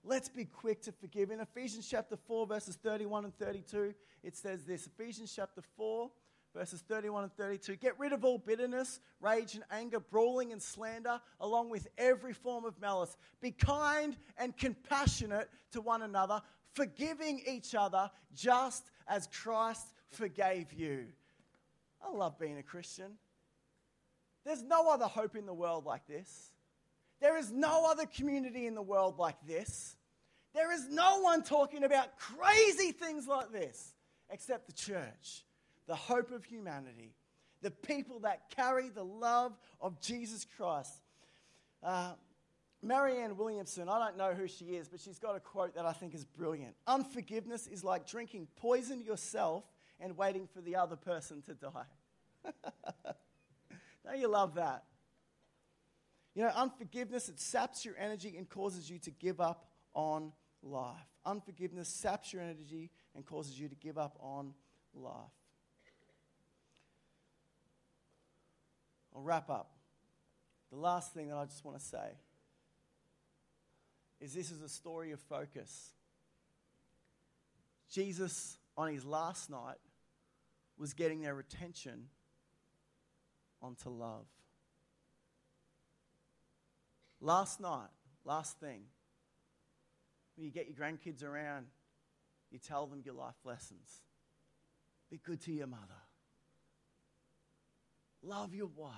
[0.02, 1.30] Let's be quick to forgive.
[1.30, 3.94] In Ephesians chapter 4, verses 31 and 32,
[4.24, 6.10] it says this Ephesians chapter 4,
[6.52, 7.76] verses 31 and 32.
[7.76, 12.64] Get rid of all bitterness, rage, and anger, brawling and slander, along with every form
[12.64, 13.16] of malice.
[13.40, 16.42] Be kind and compassionate to one another,
[16.74, 21.06] forgiving each other just as Christ forgave you.
[22.04, 23.12] I love being a Christian.
[24.44, 26.50] There's no other hope in the world like this.
[27.20, 29.96] There is no other community in the world like this.
[30.54, 33.94] There is no one talking about crazy things like this
[34.30, 35.44] except the church
[35.90, 37.16] the hope of humanity,
[37.62, 41.02] the people that carry the love of Jesus Christ.
[41.82, 42.12] Uh,
[42.80, 45.92] Marianne Williamson, I don't know who she is, but she's got a quote that I
[45.92, 46.76] think is brilliant.
[46.86, 49.64] Unforgiveness is like drinking poison yourself
[49.98, 52.52] and waiting for the other person to die.
[54.04, 54.84] don't you love that?
[56.34, 60.32] You know, unforgiveness, it saps your energy and causes you to give up on
[60.62, 60.96] life.
[61.24, 64.54] Unforgiveness saps your energy and causes you to give up on
[64.94, 65.12] life.
[69.14, 69.72] I'll wrap up.
[70.70, 72.16] The last thing that I just want to say
[74.20, 75.90] is this is a story of focus.
[77.90, 79.78] Jesus, on his last night,
[80.78, 82.04] was getting their attention
[83.62, 84.26] onto love.
[87.20, 87.90] Last night,
[88.24, 88.82] last thing,
[90.36, 91.66] when you get your grandkids around,
[92.50, 94.02] you tell them your life lessons.
[95.10, 95.82] Be good to your mother.
[98.22, 98.94] Love your wife.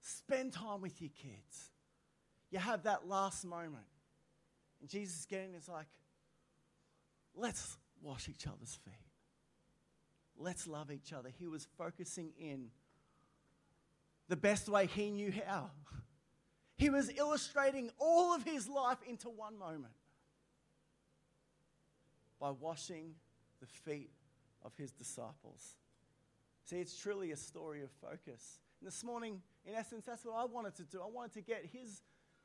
[0.00, 1.70] Spend time with your kids.
[2.50, 3.84] You have that last moment.
[4.80, 5.86] And Jesus again is like,
[7.34, 8.94] let's wash each other's feet.
[10.36, 11.30] Let's love each other.
[11.36, 12.70] He was focusing in
[14.28, 15.70] the best way he knew how.
[16.76, 19.94] He was illustrating all of his life into one moment
[22.40, 23.14] by washing
[23.60, 24.10] the feet
[24.62, 25.76] of his disciples.
[26.64, 28.60] See, it's truly a story of focus.
[28.80, 31.00] And this morning, in essence, that's what I wanted to do.
[31.02, 32.02] I wanted to get his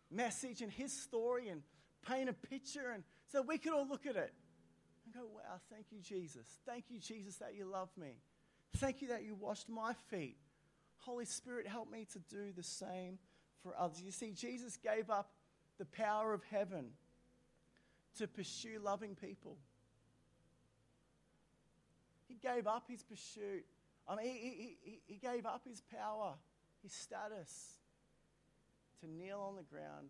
[0.09, 1.61] message and his story and
[2.07, 4.33] paint a picture and so we could all look at it
[5.05, 6.45] and go, wow, thank you, Jesus.
[6.65, 8.19] Thank you, Jesus, that you love me.
[8.77, 10.37] Thank you that you washed my feet.
[11.05, 13.19] Holy Spirit, help me to do the same
[13.61, 14.01] for others.
[14.01, 15.31] You see, Jesus gave up
[15.77, 16.91] the power of heaven
[18.17, 19.57] to pursue loving people.
[22.27, 23.65] He gave up his pursuit
[24.07, 26.33] I mean, he, he, he gave up his power,
[26.81, 27.79] his status,
[28.99, 30.09] to kneel on the ground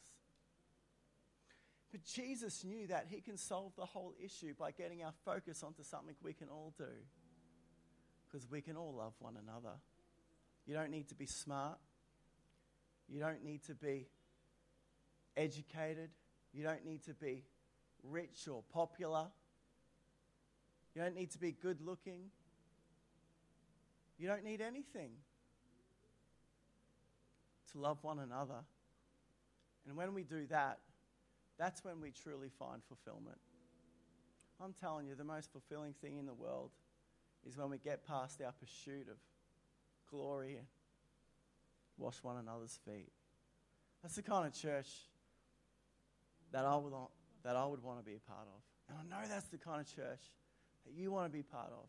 [1.92, 5.84] But Jesus knew that He can solve the whole issue by getting our focus onto
[5.84, 6.84] something we can all do.
[8.28, 9.76] Because we can all love one another.
[10.68, 11.80] You don't need to be smart.
[13.08, 14.08] You don't need to be
[15.36, 16.12] educated.
[16.54, 17.44] You don't need to be
[18.04, 19.28] rich or popular.
[20.96, 22.32] You don't need to be good looking.
[24.18, 25.12] You don't need anything
[27.72, 28.64] to love one another.
[29.88, 30.80] And when we do that,
[31.58, 33.38] that's when we truly find fulfillment.
[34.62, 36.72] I'm telling you, the most fulfilling thing in the world
[37.48, 39.18] is when we get past our pursuit of
[40.10, 40.66] glory and
[41.98, 43.12] wash one another's feet.
[44.02, 44.88] That's the kind of church
[46.52, 46.94] that I would,
[47.44, 48.62] that I would want to be a part of.
[48.90, 50.22] And I know that's the kind of church
[50.86, 51.88] that you want to be part of.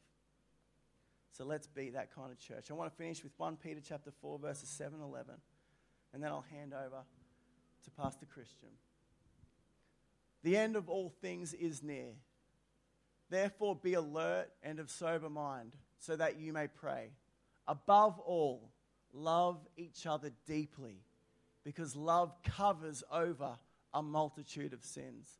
[1.32, 2.70] So let's be that kind of church.
[2.70, 5.34] I want to finish with 1 Peter chapter 4 verses 7 and 11
[6.12, 7.02] and then I'll hand over
[7.84, 8.68] to Pastor Christian.
[10.42, 12.12] The end of all things is near.
[13.28, 17.10] Therefore, be alert and of sober mind, so that you may pray.
[17.68, 18.72] Above all,
[19.12, 21.02] love each other deeply,
[21.62, 23.56] because love covers over
[23.94, 25.39] a multitude of sins.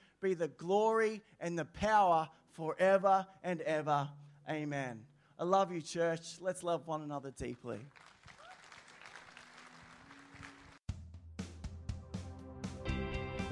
[0.21, 4.09] be the glory and the power forever and ever.
[4.49, 5.01] Amen.
[5.39, 6.37] I love you, church.
[6.39, 7.79] Let's love one another deeply.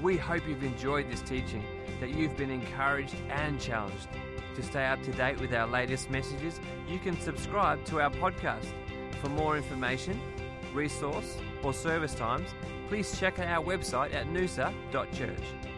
[0.00, 1.62] We hope you've enjoyed this teaching,
[2.00, 4.08] that you've been encouraged and challenged.
[4.56, 6.58] To stay up to date with our latest messages,
[6.88, 8.72] you can subscribe to our podcast.
[9.20, 10.18] For more information,
[10.72, 12.48] resource, or service times,
[12.88, 15.69] please check out our website at noosa.church.